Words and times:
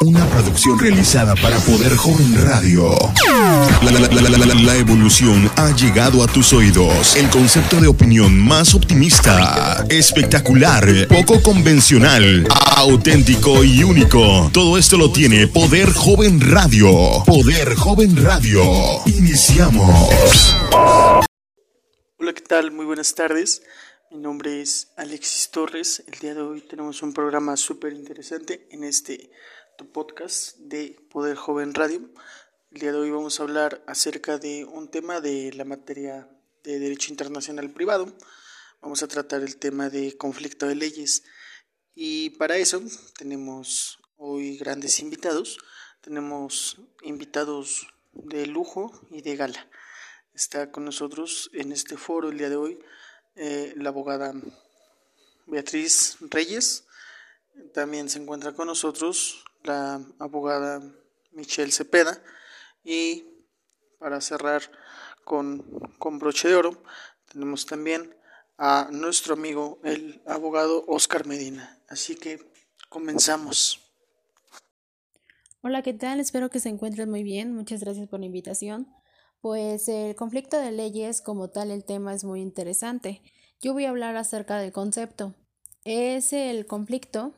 Una 0.00 0.24
producción 0.30 0.78
realizada 0.78 1.34
para 1.34 1.58
Poder 1.58 1.96
Joven 1.96 2.46
Radio. 2.46 2.92
La, 3.82 4.76
evolución 4.76 5.50
ha 5.56 5.74
llegado 5.74 6.22
a 6.22 6.28
tus 6.28 6.52
oídos. 6.52 7.16
El 7.16 7.28
concepto 7.30 7.80
de 7.80 7.88
opinión 7.88 8.38
más 8.38 8.76
optimista, 8.76 9.84
espectacular, 9.88 10.86
poco 11.08 11.42
convencional, 11.42 12.46
auténtico 12.76 13.64
y 13.64 13.82
único. 13.82 14.48
Todo 14.52 14.78
esto 14.78 14.96
lo 14.96 15.10
tiene 15.10 15.48
Poder 15.48 15.92
Joven 15.92 16.40
Radio. 16.48 17.24
Poder 17.26 17.74
Joven 17.74 18.24
Radio. 18.24 18.62
Iniciamos. 19.06 20.54
Hola, 22.18 22.32
¿qué 22.32 22.42
tal? 22.42 22.70
Muy 22.70 22.86
buenas 22.86 23.12
tardes. 23.16 23.62
Mi 24.10 24.16
nombre 24.20 24.62
es 24.62 24.90
Alexis 24.96 25.50
Torres. 25.50 26.02
El 26.06 26.18
día 26.18 26.34
de 26.34 26.40
hoy 26.40 26.62
tenemos 26.62 27.02
un 27.02 27.12
programa 27.12 27.58
súper 27.58 27.92
interesante 27.92 28.66
en 28.70 28.82
este 28.82 29.30
podcast 29.92 30.56
de 30.56 30.96
Poder 31.10 31.36
Joven 31.36 31.74
Radio. 31.74 32.08
El 32.70 32.80
día 32.80 32.92
de 32.92 32.98
hoy 32.98 33.10
vamos 33.10 33.38
a 33.38 33.42
hablar 33.42 33.84
acerca 33.86 34.38
de 34.38 34.64
un 34.64 34.90
tema 34.90 35.20
de 35.20 35.52
la 35.52 35.66
materia 35.66 36.26
de 36.64 36.78
Derecho 36.78 37.10
Internacional 37.10 37.70
Privado. 37.70 38.10
Vamos 38.80 39.02
a 39.02 39.08
tratar 39.08 39.42
el 39.42 39.58
tema 39.58 39.90
de 39.90 40.16
conflicto 40.16 40.66
de 40.66 40.76
leyes. 40.76 41.24
Y 41.94 42.30
para 42.30 42.56
eso 42.56 42.80
tenemos 43.18 43.98
hoy 44.16 44.56
grandes 44.56 45.00
invitados. 45.00 45.58
Tenemos 46.00 46.80
invitados 47.02 47.86
de 48.14 48.46
lujo 48.46 48.90
y 49.10 49.20
de 49.20 49.36
gala. 49.36 49.68
Está 50.32 50.72
con 50.72 50.86
nosotros 50.86 51.50
en 51.52 51.72
este 51.72 51.98
foro 51.98 52.30
el 52.30 52.38
día 52.38 52.48
de 52.48 52.56
hoy 52.56 52.78
eh, 53.38 53.72
la 53.76 53.90
abogada 53.90 54.34
Beatriz 55.46 56.16
Reyes. 56.20 56.86
También 57.72 58.08
se 58.08 58.18
encuentra 58.18 58.52
con 58.52 58.66
nosotros 58.66 59.44
la 59.62 60.00
abogada 60.18 60.82
Michelle 61.32 61.72
Cepeda. 61.72 62.20
Y 62.84 63.24
para 63.98 64.20
cerrar 64.20 64.62
con, 65.24 65.62
con 65.98 66.18
broche 66.18 66.48
de 66.48 66.56
oro, 66.56 66.82
tenemos 67.32 67.64
también 67.64 68.14
a 68.56 68.88
nuestro 68.90 69.34
amigo 69.34 69.80
el 69.84 70.20
abogado 70.26 70.84
Oscar 70.88 71.26
Medina. 71.26 71.80
Así 71.88 72.16
que 72.16 72.40
comenzamos. 72.88 73.80
Hola, 75.62 75.82
¿qué 75.82 75.94
tal? 75.94 76.18
Espero 76.18 76.50
que 76.50 76.60
se 76.60 76.68
encuentren 76.68 77.08
muy 77.08 77.22
bien. 77.22 77.54
Muchas 77.54 77.80
gracias 77.80 78.08
por 78.08 78.20
la 78.20 78.26
invitación. 78.26 78.97
Pues 79.40 79.88
el 79.88 80.16
conflicto 80.16 80.58
de 80.58 80.72
leyes 80.72 81.20
como 81.20 81.48
tal, 81.48 81.70
el 81.70 81.84
tema 81.84 82.12
es 82.12 82.24
muy 82.24 82.40
interesante. 82.40 83.22
Yo 83.60 83.72
voy 83.72 83.84
a 83.84 83.90
hablar 83.90 84.16
acerca 84.16 84.58
del 84.58 84.72
concepto. 84.72 85.34
Es 85.84 86.32
el 86.32 86.66
conflicto 86.66 87.34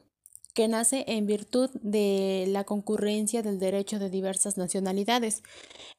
que 0.55 0.67
nace 0.67 1.05
en 1.09 1.27
virtud 1.27 1.71
de 1.83 2.47
la 2.49 2.65
concurrencia 2.65 3.43
del 3.43 3.59
derecho 3.59 3.99
de 3.99 4.09
diversas 4.09 4.57
nacionalidades, 4.57 5.43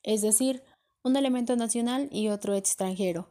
es 0.04 0.22
decir, 0.22 0.64
un 1.04 1.16
elemento 1.16 1.56
nacional 1.56 2.10
y 2.12 2.30
otro 2.30 2.56
extranjero, 2.56 3.30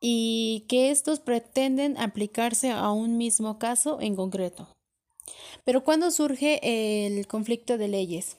y 0.00 0.64
que 0.68 0.90
estos 0.90 1.20
pretenden 1.20 1.98
aplicarse 1.98 2.70
a 2.70 2.90
un 2.92 3.16
mismo 3.18 3.58
caso 3.58 4.00
en 4.00 4.16
concreto. 4.16 4.68
Pero 5.64 5.84
¿cuándo 5.84 6.10
surge 6.10 6.60
el 7.06 7.26
conflicto 7.26 7.78
de 7.78 7.88
leyes? 7.88 8.38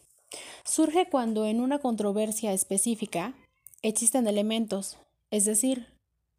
Surge 0.65 1.07
cuando 1.09 1.45
en 1.45 1.61
una 1.61 1.79
controversia 1.79 2.53
específica 2.53 3.35
existen 3.83 4.27
elementos, 4.27 4.97
es 5.29 5.45
decir, 5.45 5.87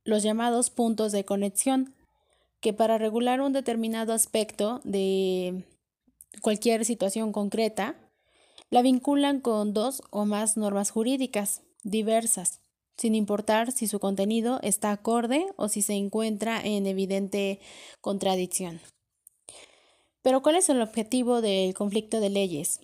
los 0.03 0.23
llamados 0.23 0.70
puntos 0.70 1.12
de 1.12 1.25
conexión, 1.25 1.95
que 2.61 2.73
para 2.73 2.98
regular 2.98 3.41
un 3.41 3.53
determinado 3.53 4.12
aspecto 4.12 4.81
de 4.84 5.64
cualquier 6.41 6.84
situación 6.84 7.33
concreta, 7.33 7.97
la 8.70 8.83
vinculan 8.83 9.41
con 9.41 9.75
dos 9.75 10.03
o 10.11 10.25
más 10.25 10.56
normas 10.56 10.91
jurídicas 10.91 11.62
diversas, 11.84 12.61
sin 12.97 13.14
importar 13.14 13.73
si 13.73 13.86
su 13.86 14.01
contenido 14.01 14.58
está 14.62 14.91
acorde 14.91 15.47
o 15.56 15.69
si 15.69 15.83
se 15.83 15.92
encuentra 15.95 16.61
en 16.61 16.86
evidente 16.86 17.61
contradicción. 18.01 18.80
Pero 20.23 20.42
¿cuál 20.42 20.57
es 20.57 20.70
el 20.70 20.80
objetivo 20.80 21.42
del 21.42 21.74
conflicto 21.74 22.20
de 22.20 22.30
leyes? 22.30 22.80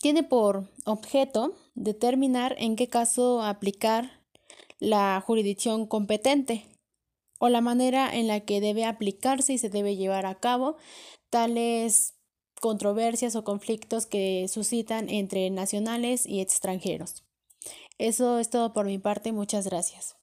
Tiene 0.00 0.22
por 0.22 0.68
objeto 0.84 1.54
determinar 1.76 2.56
en 2.58 2.74
qué 2.74 2.88
caso 2.88 3.42
aplicar 3.42 4.10
la 4.80 5.22
jurisdicción 5.24 5.86
competente 5.86 6.64
o 7.38 7.48
la 7.48 7.60
manera 7.60 8.12
en 8.12 8.26
la 8.26 8.40
que 8.40 8.60
debe 8.60 8.84
aplicarse 8.84 9.52
y 9.52 9.58
se 9.58 9.68
debe 9.68 9.94
llevar 9.94 10.26
a 10.26 10.34
cabo 10.34 10.76
tales 11.30 12.14
controversias 12.60 13.36
o 13.36 13.44
conflictos 13.44 14.06
que 14.06 14.48
suscitan 14.48 15.08
entre 15.10 15.50
nacionales 15.50 16.26
y 16.26 16.40
extranjeros. 16.40 17.24
Eso 17.98 18.38
es 18.38 18.50
todo 18.50 18.72
por 18.72 18.86
mi 18.86 18.98
parte. 18.98 19.32
Muchas 19.32 19.66
gracias. 19.66 20.16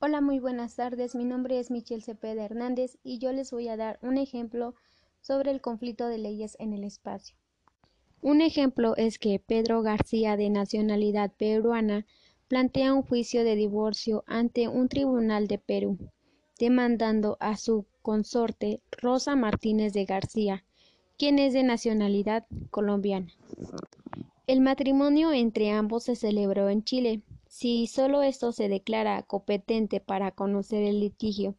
Hola, 0.00 0.20
muy 0.20 0.40
buenas 0.40 0.74
tardes. 0.74 1.14
Mi 1.14 1.24
nombre 1.24 1.58
es 1.58 1.70
Michelle 1.70 2.02
Cepeda 2.02 2.44
Hernández 2.44 2.98
y 3.02 3.18
yo 3.18 3.32
les 3.32 3.50
voy 3.50 3.68
a 3.68 3.76
dar 3.76 3.98
un 4.02 4.18
ejemplo 4.18 4.74
sobre 5.20 5.50
el 5.52 5.60
conflicto 5.60 6.06
de 6.06 6.18
leyes 6.18 6.56
en 6.58 6.72
el 6.72 6.84
espacio. 6.84 7.36
Un 8.22 8.40
ejemplo 8.40 8.96
es 8.96 9.18
que 9.18 9.38
Pedro 9.38 9.82
García, 9.82 10.36
de 10.36 10.50
nacionalidad 10.50 11.32
peruana, 11.36 12.06
plantea 12.48 12.92
un 12.92 13.02
juicio 13.02 13.44
de 13.44 13.56
divorcio 13.56 14.24
ante 14.26 14.68
un 14.68 14.88
tribunal 14.88 15.48
de 15.48 15.58
Perú, 15.58 15.98
demandando 16.58 17.36
a 17.40 17.56
su 17.56 17.86
consorte 18.02 18.80
Rosa 18.90 19.36
Martínez 19.36 19.92
de 19.92 20.04
García, 20.04 20.64
quien 21.18 21.38
es 21.38 21.52
de 21.52 21.62
nacionalidad 21.62 22.46
colombiana. 22.70 23.32
El 24.46 24.60
matrimonio 24.60 25.32
entre 25.32 25.70
ambos 25.70 26.04
se 26.04 26.14
celebró 26.14 26.68
en 26.68 26.84
Chile. 26.84 27.22
Si 27.48 27.86
solo 27.86 28.22
esto 28.22 28.52
se 28.52 28.68
declara 28.68 29.22
competente 29.22 30.00
para 30.00 30.30
conocer 30.30 30.84
el 30.84 31.00
litigio 31.00 31.56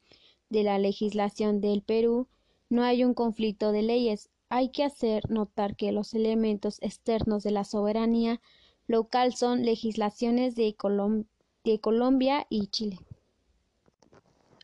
de 0.49 0.63
la 0.63 0.79
legislación 0.79 1.59
del 1.59 1.81
Perú, 1.81 2.27
no 2.69 2.83
hay 2.83 3.03
un 3.03 3.13
conflicto 3.13 3.71
de 3.71 3.81
leyes. 3.81 4.29
Hay 4.49 4.69
que 4.69 4.83
hacer 4.83 5.29
notar 5.29 5.75
que 5.75 5.91
los 5.91 6.13
elementos 6.13 6.77
externos 6.81 7.43
de 7.43 7.51
la 7.51 7.65
soberanía 7.65 8.41
local 8.87 9.33
son 9.35 9.63
legislaciones 9.63 10.55
de, 10.55 10.73
Colom 10.73 11.25
de 11.65 11.79
Colombia 11.79 12.47
y 12.49 12.67
Chile. 12.67 12.99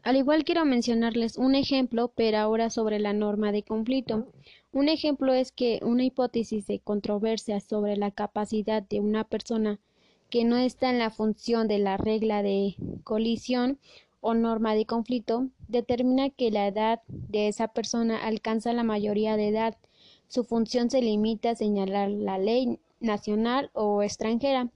Al 0.04 0.18
igual 0.18 0.44
quiero 0.44 0.66
mencionarles 0.66 1.38
un 1.38 1.56
ejemplo, 1.56 2.12
pero 2.16 2.38
ahora 2.38 2.70
sobre 2.70 3.00
la 3.00 3.14
norma 3.14 3.52
de 3.52 3.64
conflicto. 3.64 4.28
Un 4.72 4.90
ejemplo 4.90 5.34
es 5.34 5.52
que 5.52 5.80
una 5.84 6.04
hipótesis 6.04 6.68
de 6.68 6.80
controversia 6.80 7.60
sobre 7.60 7.96
la 7.96 8.12
capacidad 8.12 8.84
de 8.84 9.00
una 9.00 9.24
persona 9.24 9.80
que 10.30 10.46
no 10.46 10.58
está 10.58 10.90
en 10.90 11.00
la 11.00 11.10
función 11.10 11.68
de 11.68 11.80
la 11.80 11.96
regla 11.96 12.42
de 12.42 12.76
colisión 13.04 13.80
o 14.24 14.34
norma 14.34 14.74
de 14.74 14.86
conflicto 14.86 15.50
determina 15.68 16.30
que 16.30 16.50
la 16.50 16.68
edad 16.68 17.02
de 17.08 17.50
esa 17.50 17.68
persona 17.68 18.26
alcanza 18.26 18.72
la 18.72 18.84
mayoría 18.84 19.36
de 19.36 19.50
edad. 19.50 19.78
Su 20.30 20.46
función 20.46 20.90
se 20.90 21.02
limita 21.02 21.52
a 21.52 21.56
señalar 21.56 22.10
la 22.10 22.38
ley 22.38 22.80
nacional 23.02 23.70
o 23.74 24.02
extranjera 24.02 24.72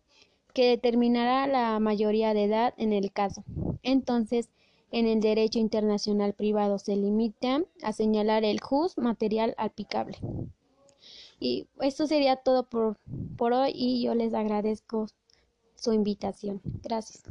que 0.53 0.68
determinará 0.68 1.47
la 1.47 1.80
mayoría 1.80 2.34
de 2.34 2.44
edad 2.44 2.74
en 2.78 2.91
el 2.91 3.13
caso. 3.13 3.46
Entonces, 3.84 4.50
en 4.91 5.08
el 5.08 5.22
derecho 5.22 5.59
internacional 5.59 6.34
privado 6.34 6.78
se 6.78 6.97
limita 6.97 7.62
a 7.84 7.94
señalar 7.94 8.44
el 8.44 8.59
jus 8.59 8.97
material 8.97 9.56
aplicable. 9.58 10.18
Y 11.40 11.68
esto 11.79 12.06
sería 12.06 12.35
todo 12.35 12.64
por, 12.64 12.97
por 13.38 13.53
hoy 13.53 13.72
y 13.74 14.03
yo 14.03 14.14
les 14.14 14.34
agradezco 14.34 15.08
su 15.75 15.94
invitación. 15.94 16.59
Gracias. 16.84 17.24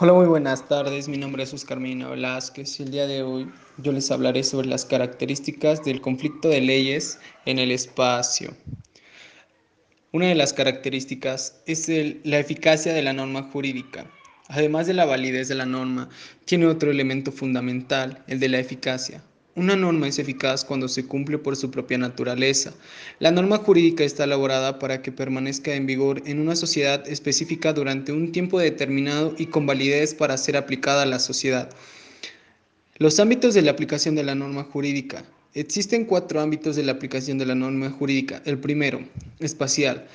Hola, 0.00 0.12
muy 0.12 0.26
buenas 0.26 0.66
tardes. 0.66 1.06
Mi 1.06 1.18
nombre 1.18 1.44
es 1.44 1.54
Oscar 1.54 1.78
Medina 1.78 2.08
Velázquez 2.08 2.80
y 2.80 2.82
el 2.82 2.90
día 2.90 3.06
de 3.06 3.22
hoy 3.22 3.48
yo 3.76 3.92
les 3.92 4.10
hablaré 4.10 4.42
sobre 4.42 4.66
las 4.66 4.84
características 4.84 5.84
del 5.84 6.00
conflicto 6.00 6.48
de 6.48 6.60
leyes 6.60 7.20
en 7.46 7.60
el 7.60 7.70
espacio. 7.70 8.56
Una 10.10 10.26
de 10.26 10.34
las 10.34 10.52
características 10.52 11.62
es 11.66 11.88
la 12.24 12.40
eficacia 12.40 12.92
de 12.92 13.02
la 13.02 13.12
norma 13.12 13.44
jurídica. 13.52 14.04
Además 14.48 14.88
de 14.88 14.94
la 14.94 15.04
validez 15.04 15.46
de 15.46 15.54
la 15.54 15.64
norma, 15.64 16.08
tiene 16.44 16.66
otro 16.66 16.90
elemento 16.90 17.30
fundamental, 17.30 18.24
el 18.26 18.40
de 18.40 18.48
la 18.48 18.58
eficacia. 18.58 19.22
Una 19.56 19.76
norma 19.76 20.08
es 20.08 20.18
eficaz 20.18 20.64
cuando 20.64 20.88
se 20.88 21.06
cumple 21.06 21.38
por 21.38 21.54
su 21.54 21.70
propia 21.70 21.96
naturaleza. 21.96 22.74
La 23.20 23.30
norma 23.30 23.58
jurídica 23.58 24.02
está 24.02 24.24
elaborada 24.24 24.80
para 24.80 25.00
que 25.00 25.12
permanezca 25.12 25.76
en 25.76 25.86
vigor 25.86 26.22
en 26.26 26.40
una 26.40 26.56
sociedad 26.56 27.06
específica 27.08 27.72
durante 27.72 28.10
un 28.10 28.32
tiempo 28.32 28.58
determinado 28.58 29.32
y 29.38 29.46
con 29.46 29.64
validez 29.64 30.12
para 30.12 30.36
ser 30.38 30.56
aplicada 30.56 31.02
a 31.02 31.06
la 31.06 31.20
sociedad. 31.20 31.70
Los 32.96 33.20
ámbitos 33.20 33.54
de 33.54 33.62
la 33.62 33.70
aplicación 33.70 34.16
de 34.16 34.24
la 34.24 34.34
norma 34.34 34.64
jurídica. 34.64 35.24
Existen 35.54 36.04
cuatro 36.04 36.40
ámbitos 36.40 36.74
de 36.74 36.82
la 36.82 36.90
aplicación 36.90 37.38
de 37.38 37.46
la 37.46 37.54
norma 37.54 37.90
jurídica. 37.90 38.42
El 38.44 38.58
primero, 38.58 39.08
espacial. 39.38 40.08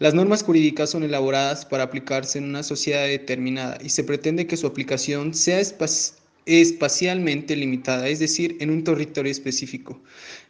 Las 0.00 0.12
normas 0.12 0.42
jurídicas 0.42 0.90
son 0.90 1.02
elaboradas 1.02 1.64
para 1.64 1.84
aplicarse 1.84 2.36
en 2.36 2.44
una 2.44 2.62
sociedad 2.62 3.06
determinada 3.06 3.78
y 3.82 3.88
se 3.88 4.04
pretende 4.04 4.46
que 4.46 4.58
su 4.58 4.66
aplicación 4.66 5.32
sea 5.32 5.60
espacial 5.60 6.21
espacialmente 6.46 7.56
limitada, 7.56 8.08
es 8.08 8.18
decir, 8.18 8.56
en 8.60 8.70
un 8.70 8.84
territorio 8.84 9.30
específico. 9.30 10.02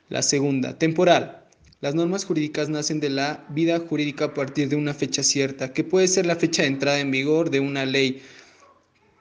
La 0.09 0.23
segunda, 0.23 0.79
temporal. 0.79 1.45
Las 1.81 1.95
normas 1.95 2.25
jurídicas 2.25 2.69
nacen 2.69 3.01
de 3.01 3.11
la 3.11 3.45
vida 3.51 3.81
jurídica 3.81 4.27
a 4.27 4.35
partir 4.35 4.69
de 4.69 4.77
una 4.77 4.95
fecha 4.95 5.23
cierta, 5.23 5.73
que 5.73 5.83
puede 5.83 6.07
ser 6.07 6.27
la 6.27 6.37
fecha 6.37 6.63
de 6.63 6.69
entrada 6.69 7.01
en 7.01 7.11
vigor 7.11 7.51
de 7.51 7.61
una 7.61 7.85
ley 7.85 8.23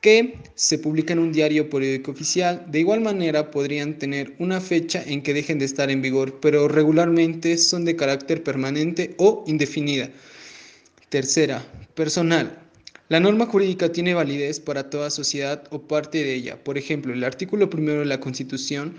que 0.01 0.37
se 0.55 0.77
publica 0.79 1.13
en 1.13 1.19
un 1.19 1.31
diario 1.31 1.69
periódico 1.69 2.11
oficial. 2.11 2.65
De 2.67 2.79
igual 2.79 3.01
manera 3.01 3.51
podrían 3.51 3.97
tener 3.97 4.35
una 4.39 4.59
fecha 4.59 5.03
en 5.05 5.21
que 5.21 5.33
dejen 5.33 5.59
de 5.59 5.65
estar 5.65 5.89
en 5.89 6.01
vigor, 6.01 6.39
pero 6.39 6.67
regularmente 6.67 7.57
son 7.57 7.85
de 7.85 7.95
carácter 7.95 8.43
permanente 8.43 9.15
o 9.17 9.43
indefinida. 9.47 10.09
Tercera, 11.09 11.63
personal. 11.95 12.60
La 13.11 13.19
norma 13.19 13.45
jurídica 13.45 13.91
tiene 13.91 14.13
validez 14.13 14.61
para 14.61 14.89
toda 14.89 15.09
sociedad 15.09 15.65
o 15.69 15.81
parte 15.81 16.23
de 16.23 16.33
ella. 16.33 16.63
Por 16.63 16.77
ejemplo, 16.77 17.11
el 17.11 17.25
artículo 17.25 17.69
primero 17.69 17.99
de 17.99 18.05
la 18.05 18.21
Constitución 18.21 18.93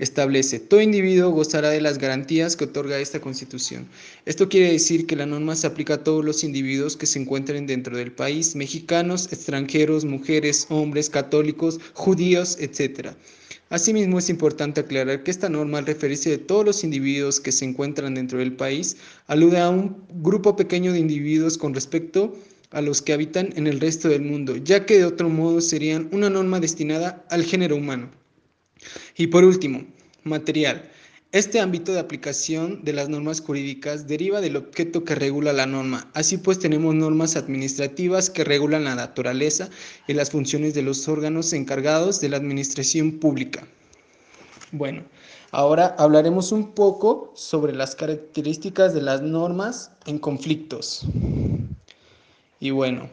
establece, 0.00 0.58
todo 0.58 0.80
individuo 0.80 1.30
gozará 1.30 1.70
de 1.70 1.80
las 1.80 1.98
garantías 1.98 2.56
que 2.56 2.64
otorga 2.64 2.98
esta 2.98 3.20
Constitución. 3.20 3.86
Esto 4.24 4.48
quiere 4.48 4.72
decir 4.72 5.06
que 5.06 5.14
la 5.14 5.26
norma 5.26 5.54
se 5.54 5.68
aplica 5.68 5.94
a 5.94 6.02
todos 6.02 6.24
los 6.24 6.42
individuos 6.42 6.96
que 6.96 7.06
se 7.06 7.20
encuentren 7.20 7.68
dentro 7.68 7.96
del 7.96 8.10
país, 8.10 8.56
mexicanos, 8.56 9.32
extranjeros, 9.32 10.04
mujeres, 10.04 10.66
hombres, 10.68 11.08
católicos, 11.08 11.78
judíos, 11.94 12.58
etc. 12.58 13.10
Asimismo, 13.70 14.18
es 14.18 14.28
importante 14.28 14.80
aclarar 14.80 15.22
que 15.22 15.30
esta 15.30 15.48
norma, 15.48 15.78
al 15.78 15.86
referirse 15.86 16.30
de 16.30 16.38
todos 16.38 16.64
los 16.64 16.82
individuos 16.82 17.38
que 17.38 17.52
se 17.52 17.64
encuentran 17.64 18.16
dentro 18.16 18.40
del 18.40 18.54
país, 18.54 18.96
alude 19.28 19.60
a 19.60 19.70
un 19.70 19.96
grupo 20.20 20.56
pequeño 20.56 20.92
de 20.92 20.98
individuos 20.98 21.56
con 21.56 21.74
respecto 21.74 22.34
a 22.34 22.55
los 22.72 23.02
que 23.02 23.12
habitan 23.12 23.52
en 23.56 23.66
el 23.66 23.80
resto 23.80 24.08
del 24.08 24.22
mundo, 24.22 24.56
ya 24.56 24.86
que 24.86 24.98
de 24.98 25.04
otro 25.04 25.28
modo 25.28 25.60
serían 25.60 26.08
una 26.12 26.30
norma 26.30 26.60
destinada 26.60 27.24
al 27.30 27.44
género 27.44 27.76
humano. 27.76 28.10
Y 29.16 29.28
por 29.28 29.44
último, 29.44 29.84
material. 30.24 30.90
Este 31.32 31.60
ámbito 31.60 31.92
de 31.92 31.98
aplicación 31.98 32.84
de 32.84 32.92
las 32.92 33.08
normas 33.08 33.40
jurídicas 33.40 34.06
deriva 34.06 34.40
del 34.40 34.56
objeto 34.56 35.04
que 35.04 35.14
regula 35.14 35.52
la 35.52 35.66
norma. 35.66 36.10
Así 36.14 36.38
pues 36.38 36.58
tenemos 36.58 36.94
normas 36.94 37.36
administrativas 37.36 38.30
que 38.30 38.44
regulan 38.44 38.84
la 38.84 38.94
naturaleza 38.94 39.68
y 40.06 40.14
las 40.14 40.30
funciones 40.30 40.72
de 40.74 40.82
los 40.82 41.08
órganos 41.08 41.52
encargados 41.52 42.20
de 42.20 42.28
la 42.28 42.36
administración 42.36 43.18
pública. 43.18 43.66
Bueno, 44.72 45.02
ahora 45.50 45.94
hablaremos 45.98 46.52
un 46.52 46.72
poco 46.72 47.32
sobre 47.34 47.74
las 47.74 47.94
características 47.96 48.94
de 48.94 49.02
las 49.02 49.20
normas 49.20 49.90
en 50.06 50.18
conflictos. 50.18 51.06
Y 52.60 52.70
bueno, 52.70 53.10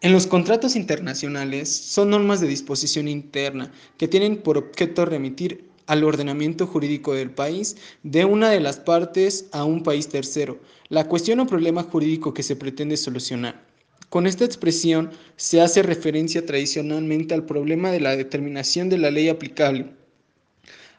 en 0.00 0.12
los 0.12 0.26
contratos 0.26 0.76
internacionales 0.76 1.74
son 1.74 2.10
normas 2.10 2.40
de 2.40 2.46
disposición 2.46 3.08
interna 3.08 3.72
que 3.98 4.08
tienen 4.08 4.38
por 4.38 4.58
objeto 4.58 5.04
remitir 5.04 5.64
al 5.86 6.04
ordenamiento 6.04 6.66
jurídico 6.66 7.14
del 7.14 7.30
país 7.30 7.76
de 8.02 8.24
una 8.24 8.50
de 8.50 8.60
las 8.60 8.78
partes 8.78 9.46
a 9.52 9.64
un 9.64 9.82
país 9.82 10.08
tercero, 10.08 10.58
la 10.88 11.08
cuestión 11.08 11.40
o 11.40 11.46
problema 11.46 11.82
jurídico 11.82 12.32
que 12.32 12.42
se 12.42 12.56
pretende 12.56 12.96
solucionar. 12.96 13.62
Con 14.08 14.26
esta 14.26 14.44
expresión 14.44 15.10
se 15.36 15.60
hace 15.60 15.82
referencia 15.82 16.46
tradicionalmente 16.46 17.34
al 17.34 17.44
problema 17.44 17.90
de 17.90 18.00
la 18.00 18.16
determinación 18.16 18.88
de 18.88 18.98
la 18.98 19.10
ley 19.10 19.28
aplicable 19.28 19.90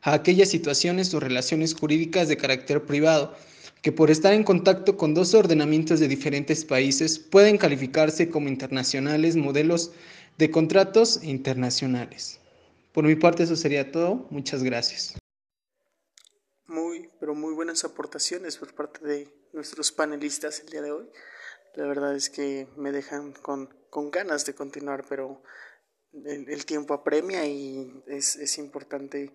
a 0.02 0.14
aquellas 0.14 0.50
situaciones 0.50 1.14
o 1.14 1.20
relaciones 1.20 1.74
jurídicas 1.74 2.28
de 2.28 2.38
carácter 2.38 2.86
privado 2.86 3.36
que 3.86 3.92
por 3.92 4.10
estar 4.10 4.34
en 4.34 4.44
contacto 4.44 4.98
con 4.98 5.14
dos 5.14 5.36
ordenamientos 5.36 6.00
de 6.00 6.08
diferentes 6.08 6.66
países 6.66 7.20
pueden 7.20 7.60
calificarse 7.60 8.32
como 8.32 8.50
internacionales 8.50 9.36
modelos 9.36 9.92
de 10.40 10.50
contratos 10.50 11.24
internacionales. 11.24 12.40
Por 12.94 13.04
mi 13.04 13.16
parte 13.16 13.44
eso 13.44 13.56
sería 13.56 13.92
todo. 13.92 14.26
Muchas 14.32 14.64
gracias. 14.64 15.14
Muy, 16.66 17.12
pero 17.20 17.36
muy 17.36 17.54
buenas 17.54 17.84
aportaciones 17.84 18.58
por 18.58 18.74
parte 18.74 19.06
de 19.06 19.28
nuestros 19.54 19.92
panelistas 19.92 20.62
el 20.62 20.70
día 20.70 20.82
de 20.82 20.92
hoy. 20.92 21.08
La 21.76 21.86
verdad 21.86 22.16
es 22.16 22.32
que 22.32 22.68
me 22.78 22.92
dejan 22.92 23.34
con, 23.34 23.70
con 23.92 24.10
ganas 24.10 24.48
de 24.48 24.56
continuar, 24.56 25.06
pero 25.08 25.44
el, 26.26 26.66
tiempo 26.66 26.96
apremia 26.96 27.46
y 27.46 28.02
es, 28.08 28.36
es 28.38 28.58
importante 28.58 29.32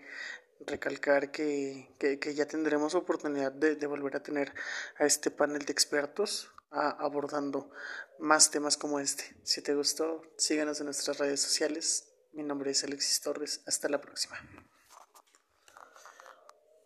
recalcar 0.67 1.31
que, 1.31 1.89
ya 2.35 2.47
tendremos 2.47 2.95
oportunidad 2.95 3.53
de, 3.53 3.87
volver 3.87 4.17
a 4.17 4.23
tener 4.23 4.55
a 4.99 5.07
este 5.07 5.31
panel 5.31 5.65
de 5.65 5.73
expertos 5.73 6.51
abordando 6.71 7.71
más 8.19 8.51
temas 8.51 8.77
como 8.77 9.01
este. 9.01 9.37
Si 9.43 9.61
te 9.63 9.75
gustó, 9.75 10.23
síganos 10.37 10.79
en 10.81 10.87
nuestras 10.87 11.19
redes 11.19 11.41
sociales. 11.41 12.13
Mi 12.33 12.45
nombre 12.45 12.71
es 12.71 12.85
Alexis 12.85 13.21
Torres. 13.21 13.63
Hasta 13.67 13.89
la 13.89 14.01
próxima. 14.01 14.37